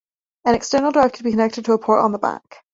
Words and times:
An 0.45 0.55
external 0.55 0.91
drive 0.91 1.13
could 1.13 1.25
be 1.25 1.29
connected 1.29 1.63
to 1.65 1.73
a 1.73 1.77
port 1.77 2.03
on 2.03 2.11
the 2.11 2.17
back. 2.17 2.65